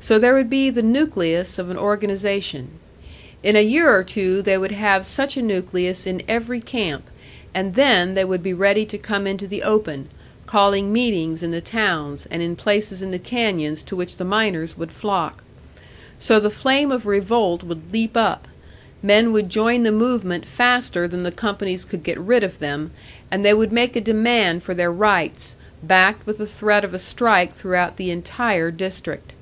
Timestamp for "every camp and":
6.28-7.74